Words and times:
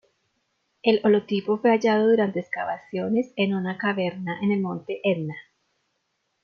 El 0.81 0.99
holotipo 1.03 1.59
fue 1.59 1.69
hallado 1.69 2.09
durante 2.09 2.39
excavaciones 2.39 3.31
en 3.35 3.53
una 3.53 3.77
caverna 3.77 4.39
en 4.41 4.51
el 4.51 4.59
Monte 4.59 4.99
Etna. 5.03 5.35